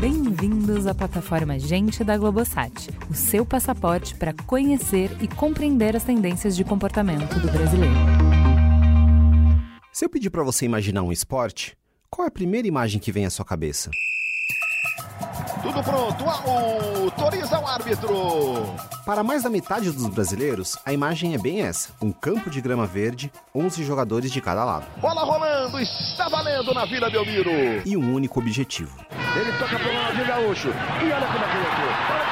[0.00, 6.56] Bem-vindos à plataforma Gente da Globosat, o seu passaporte para conhecer e compreender as tendências
[6.56, 7.94] de comportamento do brasileiro.
[9.92, 11.76] Se eu pedir para você imaginar um esporte,
[12.08, 13.90] qual é a primeira imagem que vem à sua cabeça?
[15.64, 18.74] Tudo pronto, autoriza o árbitro.
[19.06, 22.86] Para mais da metade dos brasileiros, a imagem é bem essa: um campo de grama
[22.86, 24.84] verde, 11 jogadores de cada lado.
[25.00, 27.50] Bola rolando, está valendo na Vila Belmiro.
[27.82, 28.94] E um único objetivo.
[29.10, 30.68] Ele toca para o Ronaldinho Gaúcho.
[30.68, 32.23] E olha como é que ele entrou.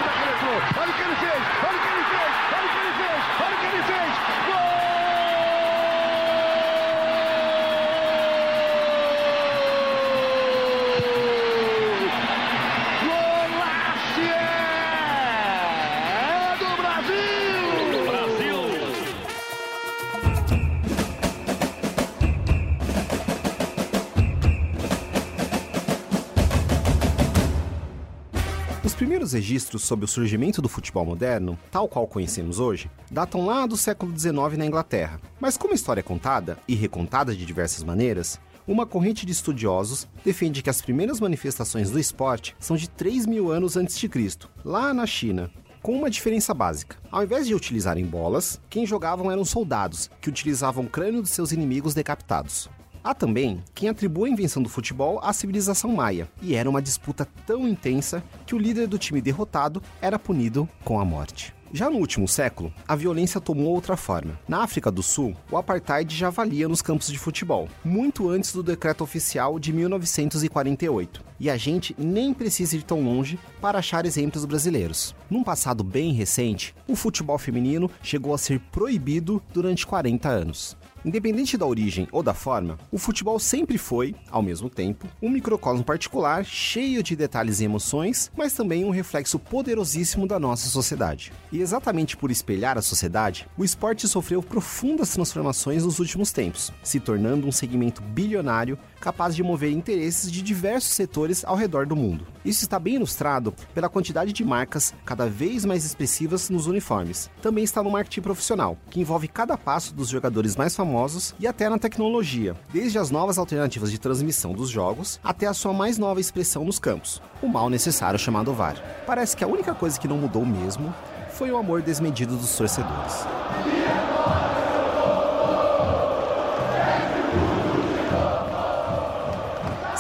[29.23, 33.77] Primeiros registros sobre o surgimento do futebol moderno, tal qual conhecemos hoje, datam lá do
[33.77, 35.21] século XIX na Inglaterra.
[35.39, 40.09] Mas como a história é contada e recontada de diversas maneiras, uma corrente de estudiosos
[40.25, 44.51] defende que as primeiras manifestações do esporte são de 3 mil anos antes de Cristo,
[44.65, 45.49] lá na China,
[45.81, 46.97] com uma diferença básica.
[47.09, 51.53] Ao invés de utilizarem bolas, quem jogavam eram soldados, que utilizavam o crânio dos seus
[51.53, 52.69] inimigos decapitados.
[53.05, 57.27] Há também quem atribua a invenção do futebol à civilização maia, e era uma disputa
[57.45, 61.53] tão intensa que o líder do time derrotado era punido com a morte.
[61.75, 64.39] Já no último século, a violência tomou outra forma.
[64.47, 68.63] Na África do Sul, o apartheid já valia nos campos de futebol, muito antes do
[68.63, 71.25] decreto oficial de 1948.
[71.41, 75.15] E a gente nem precisa ir tão longe para achar exemplos brasileiros.
[75.31, 80.77] Num passado bem recente, o futebol feminino chegou a ser proibido durante 40 anos.
[81.05, 85.83] Independente da origem ou da forma, o futebol sempre foi, ao mesmo tempo, um microcosmo
[85.83, 91.33] particular cheio de detalhes e emoções, mas também um reflexo poderosíssimo da nossa sociedade.
[91.51, 97.01] E exatamente por espelhar a sociedade, o esporte sofreu profundas transformações nos últimos tempos, se
[97.01, 102.25] tornando um segmento bilionário capaz de mover interesses de diversos setores ao redor do mundo.
[102.45, 107.29] Isso está bem ilustrado pela quantidade de marcas cada vez mais expressivas nos uniformes.
[107.41, 110.92] Também está no marketing profissional, que envolve cada passo dos jogadores mais famosos
[111.41, 115.73] e até na tecnologia, desde as novas alternativas de transmissão dos jogos até a sua
[115.73, 118.77] mais nova expressão nos campos, o mal necessário chamado VAR.
[119.07, 120.95] Parece que a única coisa que não mudou mesmo
[121.31, 123.27] foi o amor desmedido dos torcedores.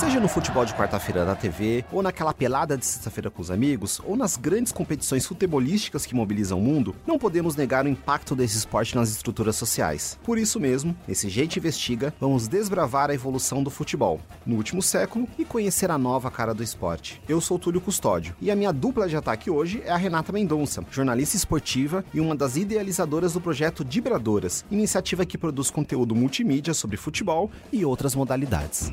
[0.02, 4.00] Seja no futebol de quarta-feira da TV, ou naquela pelada de sexta-feira com os amigos,
[4.04, 8.58] ou nas grandes competições futebolísticas que mobilizam o mundo, não podemos negar o impacto desse
[8.58, 10.18] esporte nas estruturas sociais.
[10.24, 15.28] Por isso mesmo, nesse Gente Investiga, vamos desbravar a evolução do futebol no último século
[15.38, 17.22] e conhecer a nova cara do esporte.
[17.28, 20.84] Eu sou Túlio Custódio e a minha dupla de ataque hoje é a Renata Mendonça,
[20.90, 26.96] jornalista esportiva e uma das idealizadoras do projeto Dibradoras, iniciativa que produz conteúdo multimídia sobre
[26.96, 28.92] futebol e outras modalidades.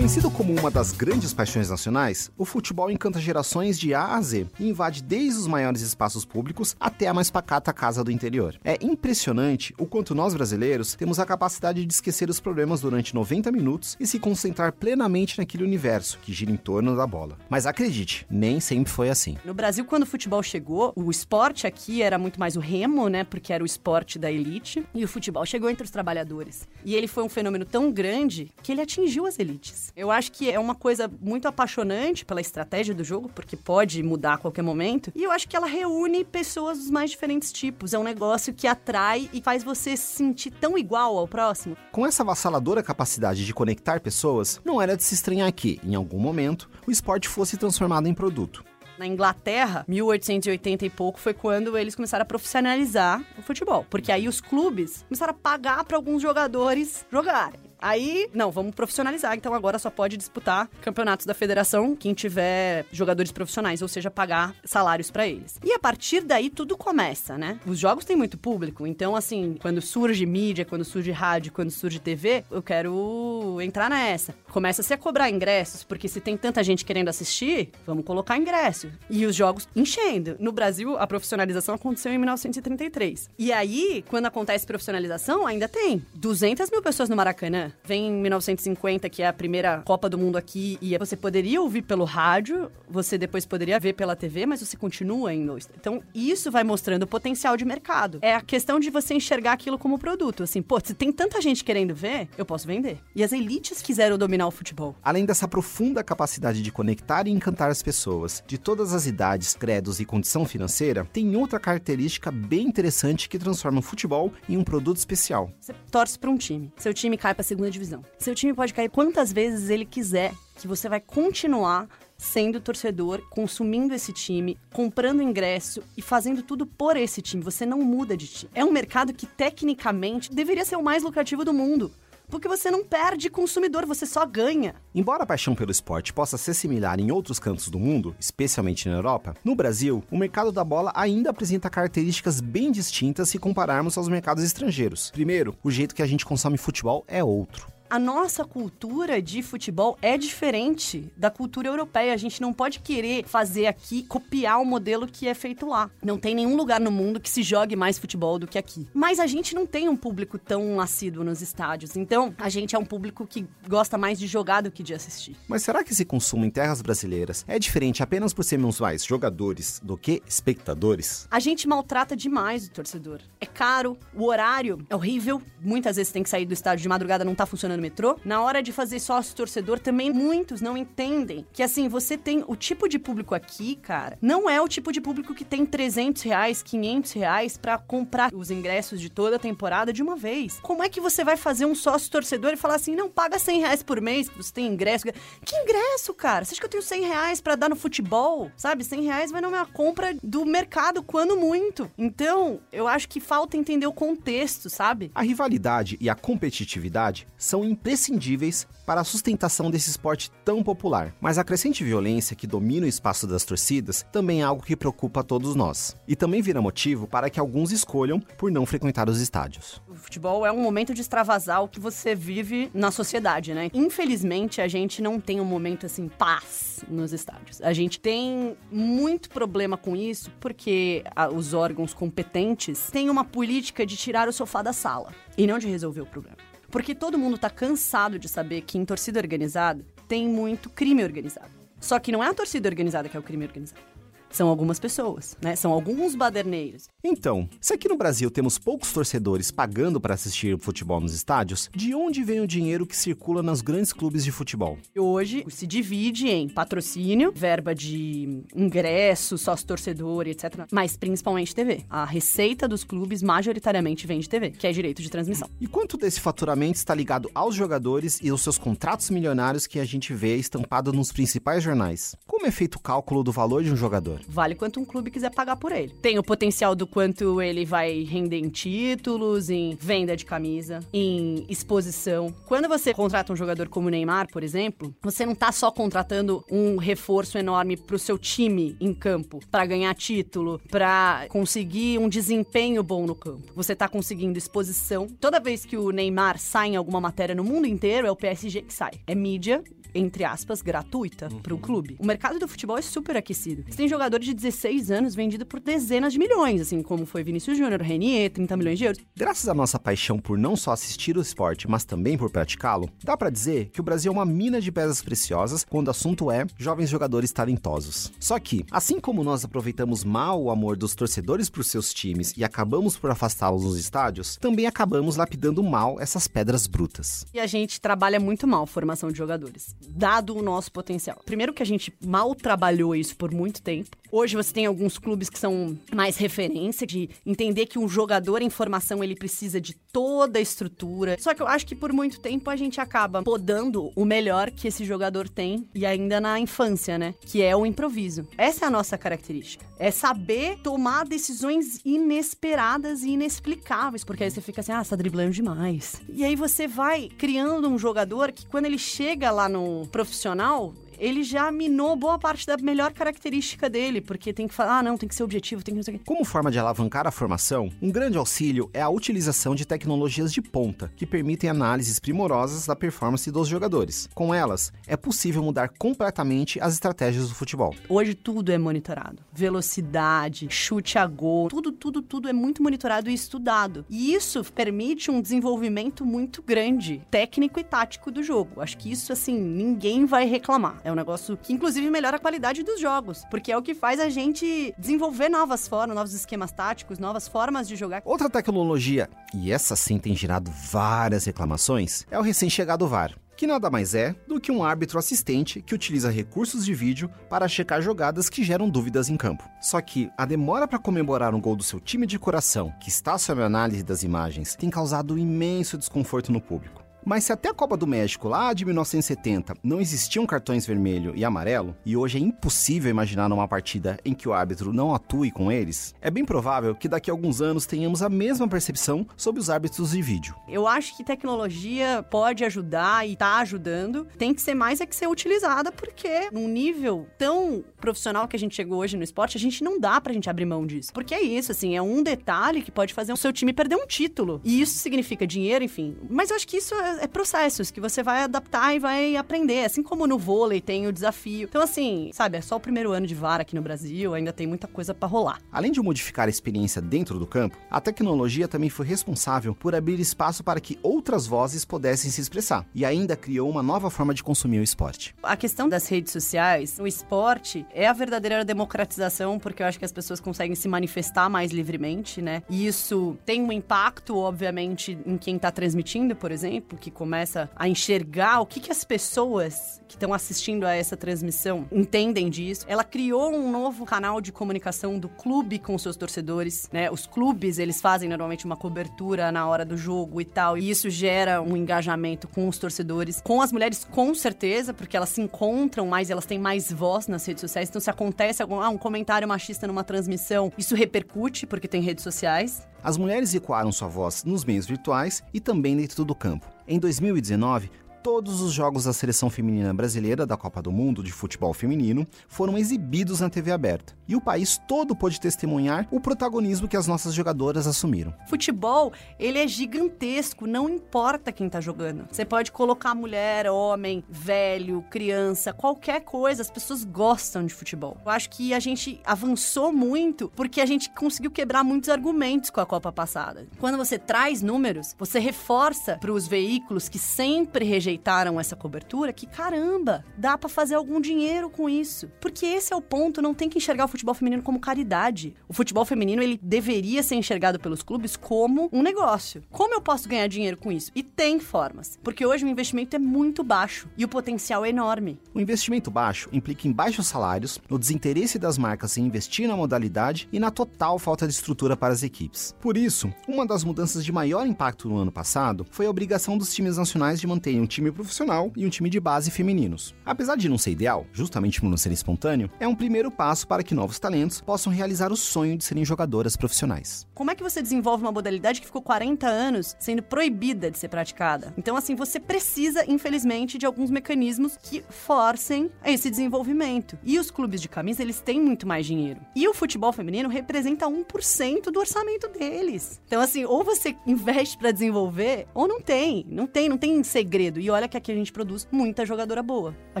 [0.08, 4.46] Conhecido como uma das grandes paixões nacionais, o futebol encanta gerações de A a Z
[4.58, 8.58] e invade desde os maiores espaços públicos até a mais pacata casa do interior.
[8.64, 13.52] É impressionante o quanto nós brasileiros temos a capacidade de esquecer os problemas durante 90
[13.52, 17.36] minutos e se concentrar plenamente naquele universo que gira em torno da bola.
[17.50, 19.36] Mas acredite, nem sempre foi assim.
[19.44, 23.24] No Brasil, quando o futebol chegou, o esporte aqui era muito mais o remo, né?
[23.24, 24.82] Porque era o esporte da elite.
[24.94, 26.66] E o futebol chegou entre os trabalhadores.
[26.82, 29.92] E ele foi um fenômeno tão grande que ele atingiu as elites.
[29.98, 34.34] Eu acho que é uma coisa muito apaixonante pela estratégia do jogo, porque pode mudar
[34.34, 35.10] a qualquer momento.
[35.12, 37.92] E eu acho que ela reúne pessoas dos mais diferentes tipos.
[37.92, 41.76] É um negócio que atrai e faz você se sentir tão igual ao próximo.
[41.90, 46.20] Com essa avassaladora capacidade de conectar pessoas, não era de se estranhar que, em algum
[46.20, 48.64] momento, o esporte fosse transformado em produto.
[48.96, 53.84] Na Inglaterra, 1880 e pouco, foi quando eles começaram a profissionalizar o futebol.
[53.90, 57.67] Porque aí os clubes começaram a pagar para alguns jogadores jogarem.
[57.80, 59.36] Aí, não, vamos profissionalizar.
[59.36, 64.54] Então agora só pode disputar campeonatos da federação quem tiver jogadores profissionais, ou seja, pagar
[64.64, 65.58] salários pra eles.
[65.64, 67.60] E a partir daí tudo começa, né?
[67.66, 71.98] Os jogos têm muito público, então assim, quando surge mídia, quando surge rádio, quando surge
[71.98, 74.34] TV, eu quero entrar nessa.
[74.50, 78.90] Começa-se a cobrar ingressos, porque se tem tanta gente querendo assistir, vamos colocar ingresso.
[79.08, 80.36] E os jogos enchendo.
[80.38, 83.30] No Brasil, a profissionalização aconteceu em 1933.
[83.38, 87.67] E aí, quando acontece profissionalização, ainda tem 200 mil pessoas no Maracanã.
[87.84, 91.82] Vem em 1950, que é a primeira Copa do Mundo aqui, e você poderia ouvir
[91.82, 95.56] pelo rádio, você depois poderia ver pela TV, mas você continua indo.
[95.78, 98.18] Então, isso vai mostrando o potencial de mercado.
[98.22, 100.42] É a questão de você enxergar aquilo como produto.
[100.42, 102.98] Assim, pô, se tem tanta gente querendo ver, eu posso vender.
[103.14, 104.94] E as elites quiseram dominar o futebol.
[105.02, 110.00] Além dessa profunda capacidade de conectar e encantar as pessoas, de todas as idades, credos
[110.00, 114.96] e condição financeira, tem outra característica bem interessante que transforma o futebol em um produto
[114.96, 115.50] especial.
[115.60, 116.72] Você torce para um time.
[116.76, 118.04] Seu time cai para a segunda divisão.
[118.18, 123.92] Seu time pode cair quantas vezes ele quiser, que você vai continuar sendo torcedor, consumindo
[123.92, 127.42] esse time, comprando ingresso e fazendo tudo por esse time.
[127.42, 128.50] Você não muda de time.
[128.54, 131.92] É um mercado que tecnicamente deveria ser o mais lucrativo do mundo.
[132.28, 134.74] Porque você não perde consumidor, você só ganha.
[134.94, 138.96] Embora a paixão pelo esporte possa ser similar em outros cantos do mundo, especialmente na
[138.96, 144.08] Europa, no Brasil, o mercado da bola ainda apresenta características bem distintas se compararmos aos
[144.08, 145.10] mercados estrangeiros.
[145.10, 149.98] Primeiro, o jeito que a gente consome futebol é outro a nossa cultura de futebol
[150.02, 152.12] é diferente da cultura europeia.
[152.12, 155.90] A gente não pode querer fazer aqui, copiar o modelo que é feito lá.
[156.02, 158.86] Não tem nenhum lugar no mundo que se jogue mais futebol do que aqui.
[158.92, 161.96] Mas a gente não tem um público tão assíduo nos estádios.
[161.96, 165.36] Então, a gente é um público que gosta mais de jogar do que de assistir.
[165.46, 169.80] Mas será que esse consumo em terras brasileiras é diferente apenas por sermos mais jogadores
[169.82, 171.26] do que espectadores?
[171.30, 173.20] A gente maltrata demais o torcedor.
[173.40, 175.40] É caro, o horário é horrível.
[175.60, 178.42] Muitas vezes tem que sair do estádio de madrugada, não tá funcionando no metrô, na
[178.42, 182.88] hora de fazer sócio torcedor, também muitos não entendem que assim, você tem o tipo
[182.88, 187.12] de público aqui, cara, não é o tipo de público que tem 300 reais, 500
[187.12, 190.58] reais pra comprar os ingressos de toda a temporada de uma vez.
[190.60, 193.60] Como é que você vai fazer um sócio torcedor e falar assim, não, paga 100
[193.60, 195.06] reais por mês você tem ingresso?
[195.44, 196.44] Que ingresso, cara?
[196.44, 198.50] Você acha que eu tenho 100 reais pra dar no futebol?
[198.56, 201.90] Sabe, 100 reais vai na minha compra do mercado, quando muito.
[201.96, 205.10] Então, eu acho que falta entender o contexto, sabe?
[205.14, 211.14] A rivalidade e a competitividade são imprescindíveis para a sustentação desse esporte tão popular.
[211.20, 215.22] Mas a crescente violência que domina o espaço das torcidas também é algo que preocupa
[215.22, 215.96] todos nós.
[216.06, 219.82] E também vira motivo para que alguns escolham por não frequentar os estádios.
[219.88, 223.70] O futebol é um momento de extravasar o que você vive na sociedade, né?
[223.74, 227.60] Infelizmente, a gente não tem um momento assim, paz nos estádios.
[227.60, 231.04] A gente tem muito problema com isso porque
[231.34, 235.68] os órgãos competentes têm uma política de tirar o sofá da sala e não de
[235.68, 236.47] resolver o problema.
[236.70, 241.50] Porque todo mundo tá cansado de saber que em torcida organizada tem muito crime organizado.
[241.80, 243.97] Só que não é a torcida organizada que é o crime organizado
[244.30, 245.56] são algumas pessoas, né?
[245.56, 246.88] São alguns baderneiros.
[247.02, 251.94] Então, se aqui no Brasil temos poucos torcedores pagando para assistir futebol nos estádios, de
[251.94, 254.78] onde vem o dinheiro que circula nos grandes clubes de futebol?
[254.96, 260.66] Hoje se divide em patrocínio, verba de ingresso, sócio-torcedor, etc.
[260.70, 261.84] Mas principalmente TV.
[261.88, 265.48] A receita dos clubes majoritariamente vem de TV, que é direito de transmissão.
[265.60, 269.84] E quanto desse faturamento está ligado aos jogadores e aos seus contratos milionários que a
[269.84, 272.14] gente vê estampado nos principais jornais?
[272.26, 274.17] Como é feito o cálculo do valor de um jogador?
[274.28, 275.92] Vale quanto um clube quiser pagar por ele.
[276.00, 281.44] Tem o potencial do quanto ele vai render em títulos, em venda de camisa, em
[281.48, 282.34] exposição.
[282.46, 286.44] Quando você contrata um jogador como o Neymar, por exemplo, você não tá só contratando
[286.50, 292.82] um reforço enorme pro seu time em campo, para ganhar título, para conseguir um desempenho
[292.82, 293.52] bom no campo.
[293.54, 295.06] Você tá conseguindo exposição.
[295.20, 298.62] Toda vez que o Neymar sai em alguma matéria no mundo inteiro, é o PSG
[298.62, 298.92] que sai.
[299.06, 299.62] É mídia
[299.98, 301.40] entre aspas, gratuita uhum.
[301.40, 301.96] para o clube.
[301.98, 303.64] O mercado do futebol é super aquecido.
[303.68, 307.58] Você tem jogadores de 16 anos vendido por dezenas de milhões, assim como foi Vinícius
[307.58, 309.00] Júnior, Renier, 30 milhões de euros.
[309.16, 313.16] Graças à nossa paixão por não só assistir o esporte, mas também por praticá-lo, dá
[313.16, 316.46] para dizer que o Brasil é uma mina de pedras preciosas quando o assunto é
[316.56, 318.12] jovens jogadores talentosos.
[318.20, 322.44] Só que, assim como nós aproveitamos mal o amor dos torcedores por seus times e
[322.44, 327.26] acabamos por afastá-los nos estádios, também acabamos lapidando mal essas pedras brutas.
[327.34, 331.20] E a gente trabalha muito mal a formação de jogadores dado o nosso potencial.
[331.24, 333.96] Primeiro que a gente mal trabalhou isso por muito tempo.
[334.10, 338.48] Hoje você tem alguns clubes que são mais referência de entender que um jogador em
[338.48, 341.16] formação ele precisa de toda a estrutura.
[341.18, 344.68] Só que eu acho que por muito tempo a gente acaba podando o melhor que
[344.68, 347.14] esse jogador tem e ainda na infância, né?
[347.20, 348.26] Que é o improviso.
[348.36, 349.66] Essa é a nossa característica.
[349.78, 354.96] É saber tomar decisões inesperadas e inexplicáveis, porque aí você fica assim, ah, você tá
[354.96, 356.00] driblando demais.
[356.08, 361.22] E aí você vai criando um jogador que quando ele chega lá no profissional, ele
[361.22, 365.08] já minou boa parte da melhor característica dele, porque tem que falar, ah, não, tem
[365.08, 366.04] que ser objetivo, tem que não sei o quê.
[366.04, 370.42] Como forma de alavancar a formação, um grande auxílio é a utilização de tecnologias de
[370.42, 374.08] ponta, que permitem análises primorosas da performance dos jogadores.
[374.14, 377.74] Com elas, é possível mudar completamente as estratégias do futebol.
[377.88, 379.22] Hoje tudo é monitorado.
[379.32, 383.84] Velocidade, chute a gol, tudo, tudo, tudo é muito monitorado e estudado.
[383.88, 388.60] E isso permite um desenvolvimento muito grande, técnico e tático do jogo.
[388.60, 390.80] Acho que isso, assim, ninguém vai reclamar.
[390.88, 394.00] É um negócio que, inclusive, melhora a qualidade dos jogos, porque é o que faz
[394.00, 398.00] a gente desenvolver novas formas, novos esquemas táticos, novas formas de jogar.
[398.06, 403.70] Outra tecnologia, e essa sim tem gerado várias reclamações, é o recém-chegado VAR que nada
[403.70, 408.28] mais é do que um árbitro assistente que utiliza recursos de vídeo para checar jogadas
[408.28, 409.48] que geram dúvidas em campo.
[409.60, 413.16] Só que a demora para comemorar um gol do seu time de coração, que está
[413.16, 416.87] sob análise das imagens, tem causado imenso desconforto no público.
[417.04, 421.24] Mas se até a Copa do México, lá de 1970, não existiam cartões vermelho e
[421.24, 425.50] amarelo, e hoje é impossível imaginar uma partida em que o árbitro não atue com
[425.50, 429.50] eles, é bem provável que daqui a alguns anos tenhamos a mesma percepção sobre os
[429.50, 430.34] árbitros de vídeo.
[430.48, 434.06] Eu acho que tecnologia pode ajudar e está ajudando.
[434.16, 438.38] Tem que ser mais é que ser utilizada, porque num nível tão profissional que a
[438.38, 440.92] gente chegou hoje no esporte, a gente não dá pra gente abrir mão disso.
[440.92, 443.86] Porque é isso, assim, é um detalhe que pode fazer o seu time perder um
[443.86, 444.40] título.
[444.44, 445.96] E isso significa dinheiro, enfim.
[446.08, 449.64] Mas eu acho que isso é é, processos que você vai adaptar e vai aprender.
[449.64, 451.46] Assim como no vôlei tem o desafio.
[451.48, 454.46] Então, assim, sabe, é só o primeiro ano de VAR aqui no Brasil, ainda tem
[454.46, 455.40] muita coisa para rolar.
[455.52, 460.00] Além de modificar a experiência dentro do campo, a tecnologia também foi responsável por abrir
[460.00, 464.22] espaço para que outras vozes pudessem se expressar e ainda criou uma nova forma de
[464.22, 465.14] consumir o esporte.
[465.22, 469.84] A questão das redes sociais, o esporte é a verdadeira democratização, porque eu acho que
[469.84, 472.42] as pessoas conseguem se manifestar mais livremente, né?
[472.48, 477.68] E isso tem um impacto, obviamente, em quem tá transmitindo, por exemplo, que começa a
[477.68, 482.64] enxergar o que, que as pessoas que estão assistindo a essa transmissão entendem disso.
[482.68, 486.90] Ela criou um novo canal de comunicação do clube com seus torcedores, né?
[486.90, 490.90] Os clubes, eles fazem normalmente uma cobertura na hora do jogo e tal, e isso
[490.90, 493.20] gera um engajamento com os torcedores.
[493.22, 497.24] Com as mulheres, com certeza, porque elas se encontram mais, elas têm mais voz nas
[497.24, 497.68] redes sociais.
[497.68, 502.04] Então, se acontece algum ah, um comentário machista numa transmissão, isso repercute, porque tem redes
[502.04, 502.66] sociais.
[502.82, 506.46] As mulheres ecoaram sua voz nos meios virtuais e também dentro do campo.
[506.66, 507.70] Em 2019,
[508.08, 512.56] todos os jogos da seleção feminina brasileira da Copa do Mundo de futebol feminino foram
[512.56, 513.92] exibidos na TV aberta.
[514.08, 518.14] E o país todo pôde testemunhar o protagonismo que as nossas jogadoras assumiram.
[518.26, 522.06] Futebol, ele é gigantesco, não importa quem tá jogando.
[522.10, 527.98] Você pode colocar mulher, homem, velho, criança, qualquer coisa, as pessoas gostam de futebol.
[528.06, 532.62] Eu acho que a gente avançou muito porque a gente conseguiu quebrar muitos argumentos com
[532.62, 533.46] a Copa passada.
[533.60, 539.12] Quando você traz números, você reforça para os veículos que sempre rejeitaram rejeitaram essa cobertura
[539.12, 542.10] que, caramba, dá para fazer algum dinheiro com isso.
[542.20, 545.34] Porque esse é o ponto, não tem que enxergar o futebol feminino como caridade.
[545.48, 549.42] O futebol feminino, ele deveria ser enxergado pelos clubes como um negócio.
[549.50, 550.92] Como eu posso ganhar dinheiro com isso?
[550.94, 551.98] E tem formas.
[552.02, 555.18] Porque hoje o investimento é muito baixo e o potencial é enorme.
[555.34, 560.28] O investimento baixo implica em baixos salários, no desinteresse das marcas em investir na modalidade
[560.32, 562.54] e na total falta de estrutura para as equipes.
[562.60, 566.54] Por isso, uma das mudanças de maior impacto no ano passado foi a obrigação dos
[566.54, 569.94] times nacionais de manterem um time profissional e um time de base femininos.
[570.04, 573.62] Apesar de não ser ideal, justamente por não ser espontâneo, é um primeiro passo para
[573.62, 577.06] que novos talentos possam realizar o sonho de serem jogadoras profissionais.
[577.14, 580.88] Como é que você desenvolve uma modalidade que ficou 40 anos sendo proibida de ser
[580.88, 581.54] praticada?
[581.56, 586.98] Então, assim, você precisa, infelizmente, de alguns mecanismos que forcem esse desenvolvimento.
[587.04, 589.20] E os clubes de camisa, eles têm muito mais dinheiro.
[589.36, 593.00] E o futebol feminino representa 1% do orçamento deles.
[593.06, 596.26] Então, assim, ou você investe para desenvolver, ou não tem.
[596.28, 597.60] Não tem, não tem segredo.
[597.60, 599.74] E olha que aqui a gente produz muita jogadora boa.
[599.94, 600.00] A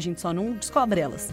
[0.00, 1.32] gente só não descobre elas.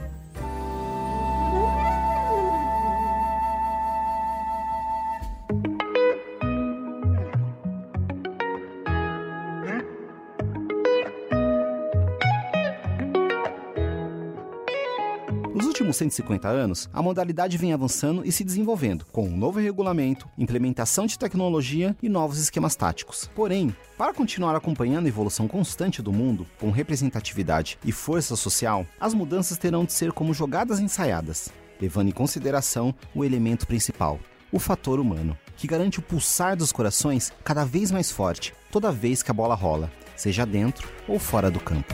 [15.85, 21.05] Últimos 150 anos, a modalidade vem avançando e se desenvolvendo, com um novo regulamento, implementação
[21.05, 23.29] de tecnologia e novos esquemas táticos.
[23.35, 29.13] Porém, para continuar acompanhando a evolução constante do mundo, com representatividade e força social, as
[29.13, 31.49] mudanças terão de ser como jogadas ensaiadas,
[31.79, 34.19] levando em consideração o elemento principal,
[34.51, 39.21] o fator humano, que garante o pulsar dos corações cada vez mais forte toda vez
[39.21, 41.93] que a bola rola, seja dentro ou fora do campo.